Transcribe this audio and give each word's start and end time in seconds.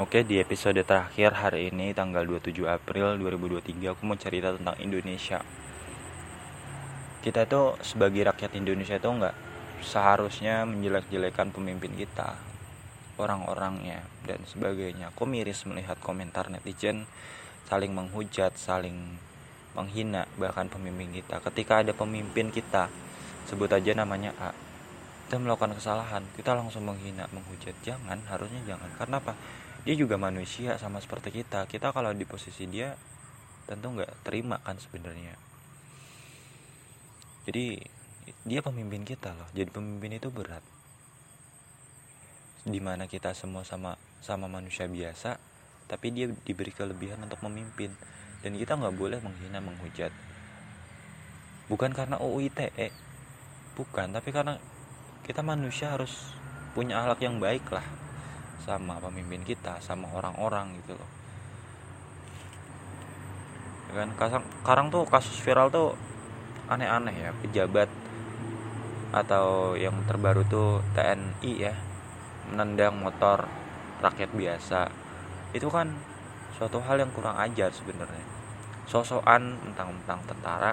Oke, 0.00 0.24
di 0.24 0.40
episode 0.40 0.80
terakhir 0.80 1.36
hari 1.36 1.68
ini 1.68 1.92
tanggal 1.92 2.24
27 2.24 2.64
April 2.64 3.20
2023 3.20 3.92
aku 3.92 4.08
mau 4.08 4.16
cerita 4.16 4.48
tentang 4.56 4.72
Indonesia. 4.80 5.44
Kita 7.20 7.44
tuh 7.44 7.76
sebagai 7.84 8.24
rakyat 8.32 8.56
Indonesia 8.56 8.96
itu 8.96 9.04
nggak 9.12 9.36
seharusnya 9.84 10.64
menjelek-jelekan 10.64 11.52
pemimpin 11.52 11.92
kita, 12.00 12.32
orang-orangnya 13.20 14.00
dan 14.24 14.40
sebagainya. 14.48 15.12
Aku 15.12 15.28
miris 15.28 15.68
melihat 15.68 16.00
komentar 16.00 16.48
netizen 16.48 17.04
saling 17.68 17.92
menghujat, 17.92 18.56
saling 18.56 19.20
menghina 19.76 20.24
bahkan 20.40 20.72
pemimpin 20.72 21.12
kita. 21.12 21.44
Ketika 21.44 21.84
ada 21.84 21.92
pemimpin 21.92 22.48
kita, 22.48 22.88
sebut 23.44 23.68
aja 23.68 23.92
namanya 23.92 24.32
A, 24.40 24.56
kita 25.28 25.36
melakukan 25.36 25.76
kesalahan, 25.76 26.24
kita 26.40 26.56
langsung 26.56 26.88
menghina, 26.88 27.28
menghujat. 27.36 27.76
Jangan, 27.84 28.24
harusnya 28.32 28.64
jangan. 28.64 28.88
Karena 28.96 29.20
apa? 29.20 29.36
Dia 29.80 29.94
juga 29.96 30.20
manusia 30.20 30.76
sama 30.76 31.00
seperti 31.00 31.40
kita. 31.40 31.64
Kita 31.64 31.92
kalau 31.96 32.12
di 32.12 32.28
posisi 32.28 32.68
dia 32.68 32.92
tentu 33.64 33.96
nggak 33.96 34.26
terima 34.26 34.60
kan 34.60 34.76
sebenarnya. 34.76 35.38
Jadi 37.48 37.80
dia 38.44 38.60
pemimpin 38.60 39.08
kita 39.08 39.32
loh. 39.32 39.48
Jadi 39.56 39.72
pemimpin 39.72 40.20
itu 40.20 40.28
berat. 40.28 40.60
Di 42.68 42.76
mana 42.76 43.08
kita 43.08 43.32
semua 43.32 43.64
sama 43.64 43.96
sama 44.20 44.44
manusia 44.52 44.84
biasa 44.84 45.40
tapi 45.88 46.12
dia 46.12 46.28
diberi 46.28 46.70
kelebihan 46.76 47.24
untuk 47.24 47.40
memimpin. 47.48 47.96
Dan 48.44 48.56
kita 48.60 48.76
nggak 48.76 48.96
boleh 49.00 49.18
menghina 49.24 49.64
menghujat. 49.64 50.12
Bukan 51.72 51.96
karena 51.96 52.20
UITE 52.20 52.92
bukan 53.80 54.12
tapi 54.12 54.28
karena 54.28 54.60
kita 55.24 55.40
manusia 55.40 55.94
harus 55.94 56.36
punya 56.76 57.00
akhlak 57.00 57.22
yang 57.24 57.40
baik 57.40 57.64
lah 57.72 58.09
sama 58.60 59.00
pemimpin 59.00 59.40
kita 59.42 59.80
sama 59.80 60.06
orang-orang 60.12 60.76
gitu 60.84 60.94
loh. 60.94 61.10
Ya 63.90 64.06
kan 64.06 64.08
sekarang 64.62 64.86
tuh 64.92 65.02
kasus 65.08 65.34
viral 65.42 65.72
tuh 65.72 65.98
aneh-aneh 66.70 67.16
ya 67.16 67.30
pejabat 67.42 67.90
atau 69.10 69.74
yang 69.74 70.06
terbaru 70.06 70.46
tuh 70.46 70.78
TNI 70.94 71.52
ya 71.58 71.74
menendang 72.52 72.94
motor 73.00 73.50
rakyat 73.98 74.30
biasa. 74.30 74.86
Itu 75.50 75.66
kan 75.66 75.90
suatu 76.54 76.78
hal 76.78 77.02
yang 77.02 77.10
kurang 77.10 77.34
ajar 77.40 77.74
sebenarnya. 77.74 78.22
Sosokan 78.86 79.58
tentang 79.66 79.98
tentang 80.04 80.20
tentara 80.30 80.72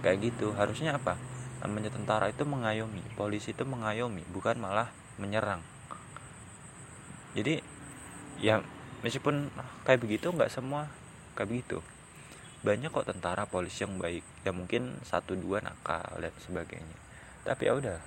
kayak 0.00 0.32
gitu. 0.32 0.56
Harusnya 0.56 0.96
apa? 0.96 1.20
Namanya 1.60 1.92
tentara 1.92 2.32
itu 2.32 2.46
mengayomi 2.48 3.02
polisi 3.18 3.52
itu 3.52 3.66
mengayomi 3.68 4.24
bukan 4.32 4.56
malah 4.56 4.88
menyerang 5.18 5.60
jadi 7.36 7.60
ya 8.38 8.62
meskipun 9.04 9.52
kayak 9.84 10.00
begitu 10.00 10.32
nggak 10.32 10.52
semua 10.52 10.88
kayak 11.36 11.48
begitu. 11.52 11.78
Banyak 12.58 12.90
kok 12.90 13.06
tentara 13.06 13.46
polisi 13.46 13.86
yang 13.86 14.00
baik. 14.02 14.24
Ya 14.42 14.50
mungkin 14.50 14.98
satu 15.06 15.38
dua 15.38 15.62
nakal 15.62 16.18
dan 16.18 16.34
sebagainya. 16.42 16.98
Tapi 17.46 17.62
ya 17.70 17.72
udah. 17.78 17.98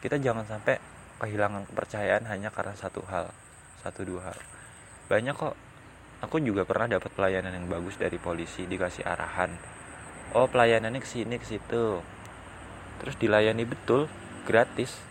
Kita 0.00 0.16
jangan 0.16 0.42
sampai 0.48 0.80
kehilangan 1.20 1.68
kepercayaan 1.68 2.24
hanya 2.26 2.48
karena 2.48 2.72
satu 2.72 3.04
hal 3.06 3.30
satu 3.84 4.02
dua 4.02 4.32
hal. 4.32 4.38
Banyak 5.06 5.36
kok. 5.36 5.56
Aku 6.20 6.36
juga 6.36 6.68
pernah 6.68 7.00
dapat 7.00 7.16
pelayanan 7.16 7.56
yang 7.56 7.64
bagus 7.72 7.96
dari 7.96 8.20
polisi 8.20 8.68
dikasih 8.68 9.08
arahan. 9.08 9.56
Oh 10.36 10.44
pelayanannya 10.52 11.00
ke 11.00 11.08
sini 11.08 11.40
ke 11.40 11.48
situ. 11.48 12.04
Terus 13.00 13.16
dilayani 13.16 13.64
betul 13.64 14.04
gratis 14.44 15.09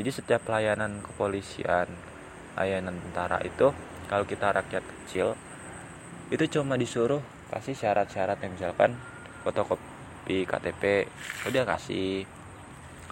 jadi 0.00 0.10
setiap 0.10 0.48
pelayanan 0.48 1.04
kepolisian 1.04 1.88
layanan 2.56 2.96
tentara 3.08 3.40
itu 3.44 3.72
kalau 4.08 4.24
kita 4.28 4.52
rakyat 4.52 4.84
kecil 4.84 5.36
itu 6.32 6.44
cuma 6.48 6.80
disuruh 6.80 7.20
kasih 7.52 7.76
syarat-syarat 7.76 8.40
yang 8.40 8.56
misalkan 8.56 8.96
fotokopi 9.44 10.48
KTP 10.48 11.04
udah 11.44 11.64
kasih. 11.76 12.24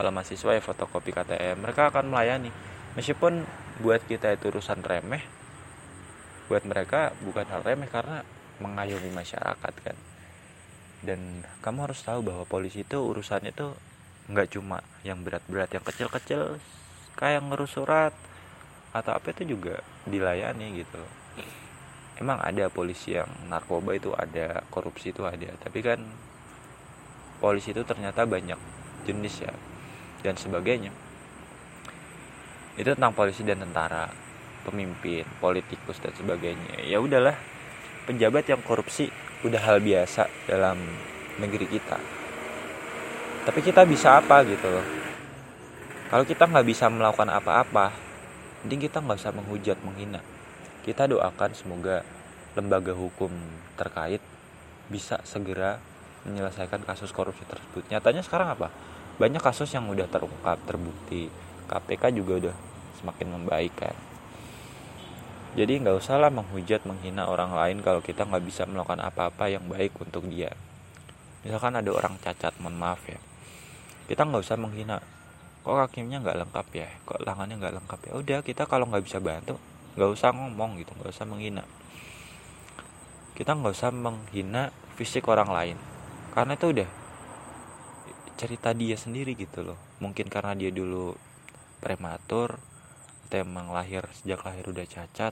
Kalau 0.00 0.08
mahasiswa 0.08 0.56
ya 0.56 0.62
fotokopi 0.64 1.12
KTM 1.12 1.60
mereka 1.60 1.92
akan 1.92 2.08
melayani. 2.08 2.48
Meskipun 2.96 3.44
buat 3.84 4.00
kita 4.08 4.32
itu 4.32 4.48
urusan 4.48 4.80
remeh 4.80 5.20
buat 6.48 6.66
mereka 6.66 7.14
bukan 7.22 7.46
hal 7.46 7.62
remeh 7.62 7.86
karena 7.86 8.24
mengayomi 8.58 9.12
masyarakat 9.12 9.74
kan. 9.84 9.96
Dan 11.04 11.44
kamu 11.60 11.92
harus 11.92 12.00
tahu 12.00 12.24
bahwa 12.24 12.48
polisi 12.48 12.82
itu 12.84 12.96
urusannya 12.96 13.52
itu 13.52 13.76
nggak 14.30 14.54
cuma 14.54 14.78
yang 15.02 15.26
berat-berat 15.26 15.74
yang 15.74 15.82
kecil-kecil 15.82 16.62
kayak 17.18 17.42
ngurus 17.42 17.74
surat 17.74 18.14
atau 18.94 19.12
apa 19.14 19.34
itu 19.34 19.58
juga 19.58 19.82
dilayani 20.06 20.82
gitu. 20.82 21.02
Emang 22.20 22.38
ada 22.38 22.68
polisi 22.70 23.16
yang 23.16 23.28
narkoba 23.48 23.96
itu 23.96 24.14
ada 24.14 24.62
korupsi 24.70 25.10
itu 25.10 25.26
ada. 25.26 25.50
Tapi 25.58 25.78
kan 25.82 25.98
polisi 27.42 27.74
itu 27.74 27.82
ternyata 27.82 28.28
banyak 28.28 28.58
jenis 29.08 29.34
ya 29.42 29.52
dan 30.22 30.36
sebagainya. 30.36 30.92
Itu 32.78 32.94
tentang 32.94 33.16
polisi 33.16 33.42
dan 33.42 33.64
tentara 33.64 34.12
pemimpin 34.62 35.24
politikus 35.40 35.98
dan 35.98 36.12
sebagainya. 36.12 36.84
Ya 36.84 37.00
udahlah 37.00 37.34
pejabat 38.04 38.46
yang 38.46 38.60
korupsi 38.62 39.08
udah 39.42 39.60
hal 39.64 39.80
biasa 39.80 40.28
dalam 40.44 40.76
negeri 41.40 41.64
kita 41.64 42.19
tapi 43.40 43.64
kita 43.64 43.88
bisa 43.88 44.20
apa 44.20 44.44
gitu 44.44 44.68
loh. 44.68 44.86
Kalau 46.12 46.24
kita 46.26 46.44
nggak 46.44 46.66
bisa 46.66 46.90
melakukan 46.90 47.30
apa-apa 47.30 48.10
mending 48.60 48.86
kita 48.92 49.00
nggak 49.00 49.18
usah 49.18 49.32
menghujat 49.32 49.78
menghina. 49.80 50.20
Kita 50.84 51.08
doakan 51.08 51.56
semoga 51.56 52.04
lembaga 52.52 52.92
hukum 52.92 53.32
terkait 53.80 54.20
bisa 54.92 55.16
segera 55.24 55.80
menyelesaikan 56.28 56.84
kasus 56.84 57.08
korupsi 57.16 57.48
tersebut. 57.48 57.88
Nyatanya 57.88 58.20
sekarang 58.20 58.52
apa? 58.52 58.68
Banyak 59.16 59.40
kasus 59.40 59.72
yang 59.72 59.88
udah 59.88 60.04
terungkap 60.12 60.60
terbukti. 60.68 61.32
KPK 61.72 62.12
juga 62.12 62.32
udah 62.36 62.56
semakin 63.00 63.26
membaik 63.40 63.72
kan? 63.80 63.96
Jadi 65.56 65.80
nggak 65.80 65.96
usah 65.96 66.20
lah 66.20 66.28
menghujat 66.28 66.84
menghina 66.84 67.26
orang 67.26 67.56
lain 67.56 67.80
kalau 67.80 68.04
kita 68.04 68.28
nggak 68.28 68.44
bisa 68.44 68.68
melakukan 68.68 69.00
apa-apa 69.00 69.48
yang 69.48 69.64
baik 69.66 69.96
untuk 69.96 70.28
dia. 70.28 70.52
Misalkan 71.40 71.80
ada 71.80 71.88
orang 71.88 72.20
cacat 72.20 72.52
mohon 72.60 72.76
maaf 72.76 73.00
ya 73.08 73.29
kita 74.10 74.26
nggak 74.26 74.42
usah 74.42 74.58
menghina. 74.58 74.98
Kok 75.62 75.86
kakinya 75.86 76.18
nggak 76.18 76.38
lengkap 76.42 76.66
ya? 76.74 76.88
Kok 77.06 77.22
tangannya 77.22 77.54
nggak 77.62 77.74
lengkap 77.78 78.00
ya? 78.10 78.12
Udah 78.18 78.38
kita 78.42 78.66
kalau 78.66 78.90
nggak 78.90 79.06
bisa 79.06 79.22
bantu 79.22 79.54
nggak 79.94 80.10
usah 80.10 80.34
ngomong 80.34 80.82
gitu 80.82 80.90
nggak 80.98 81.14
usah 81.14 81.26
menghina. 81.30 81.62
Kita 83.38 83.54
nggak 83.54 83.70
usah 83.70 83.94
menghina 83.94 84.74
fisik 84.98 85.30
orang 85.30 85.54
lain. 85.54 85.78
Karena 86.34 86.58
itu 86.58 86.66
udah 86.74 86.90
cerita 88.34 88.74
dia 88.74 88.98
sendiri 88.98 89.38
gitu 89.38 89.62
loh. 89.62 89.78
Mungkin 90.02 90.26
karena 90.26 90.58
dia 90.58 90.74
dulu 90.74 91.14
prematur 91.78 92.58
atau 93.30 93.46
emang 93.46 93.70
lahir 93.70 94.10
sejak 94.10 94.42
lahir 94.42 94.66
udah 94.66 94.82
cacat 94.90 95.30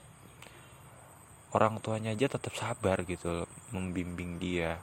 orang 1.50 1.82
tuanya 1.82 2.14
aja 2.14 2.30
tetap 2.30 2.54
sabar 2.54 3.02
gitu 3.02 3.42
loh 3.42 3.50
membimbing 3.74 4.38
dia 4.38 4.78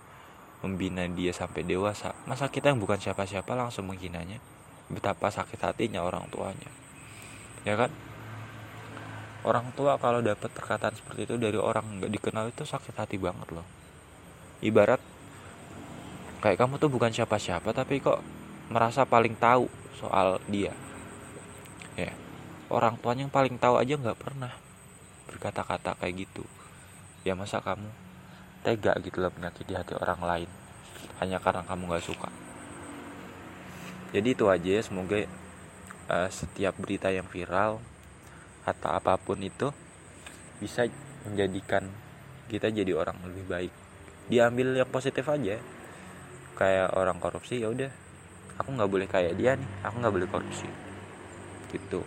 membina 0.65 1.05
dia 1.05 1.29
sampai 1.29 1.61
dewasa 1.61 2.17
masa 2.25 2.49
kita 2.49 2.73
yang 2.73 2.81
bukan 2.81 2.97
siapa-siapa 2.97 3.53
langsung 3.53 3.85
menghinanya? 3.85 4.41
Betapa 4.89 5.29
sakit 5.29 5.61
hatinya 5.61 6.01
orang 6.01 6.25
tuanya. 6.33 6.69
Ya 7.61 7.77
kan? 7.77 7.93
Orang 9.45 9.69
tua 9.77 10.01
kalau 10.01 10.25
dapat 10.25 10.49
perkataan 10.49 10.97
seperti 10.97 11.29
itu 11.29 11.37
dari 11.37 11.61
orang 11.61 12.01
nggak 12.01 12.09
dikenal 12.09 12.49
itu 12.49 12.65
sakit 12.65 12.97
hati 12.97 13.21
banget 13.21 13.53
loh. 13.53 13.65
Ibarat 14.65 14.97
kayak 16.41 16.57
kamu 16.57 16.81
tuh 16.81 16.89
bukan 16.89 17.13
siapa-siapa 17.13 17.69
tapi 17.69 18.01
kok 18.01 18.25
merasa 18.73 19.05
paling 19.05 19.37
tahu 19.37 19.69
soal 20.01 20.41
dia. 20.49 20.73
Ya. 21.93 22.09
Orang 22.73 22.97
tuanya 22.97 23.29
yang 23.29 23.33
paling 23.33 23.61
tahu 23.61 23.77
aja 23.77 23.93
nggak 23.93 24.17
pernah 24.17 24.49
berkata-kata 25.29 25.93
kayak 26.01 26.25
gitu. 26.25 26.41
Ya 27.21 27.37
masa 27.37 27.61
kamu 27.61 28.04
tega 28.65 28.97
gitu 29.05 29.21
loh 29.21 29.29
menyakiti 29.37 29.77
hati 29.77 29.93
orang 29.93 30.17
lain. 30.25 30.49
Hanya 31.21 31.37
karena 31.37 31.61
kamu 31.61 31.93
gak 31.93 32.05
suka. 32.09 32.29
Jadi 34.09 34.33
itu 34.33 34.49
aja 34.49 34.69
ya 34.79 34.81
semoga 34.81 35.21
uh, 36.09 36.29
setiap 36.33 36.73
berita 36.81 37.13
yang 37.13 37.29
viral 37.29 37.77
atau 38.65 38.89
apa 38.89 39.21
pun 39.21 39.37
itu 39.45 39.69
bisa 40.57 40.89
menjadikan 41.29 41.85
kita 42.49 42.73
jadi 42.73 42.97
orang 42.97 43.21
lebih 43.29 43.45
baik. 43.45 43.73
Diambil 44.25 44.81
yang 44.81 44.89
positif 44.89 45.29
aja. 45.29 45.61
Kayak 46.57 46.97
orang 46.97 47.21
korupsi 47.21 47.61
ya 47.61 47.69
udah. 47.69 47.93
Aku 48.57 48.73
nggak 48.73 48.89
boleh 48.89 49.05
kayak 49.05 49.37
dia 49.37 49.53
nih. 49.53 49.69
Aku 49.85 50.01
nggak 50.01 50.15
boleh 50.17 50.29
korupsi. 50.31 50.65
Gitu 51.69 52.01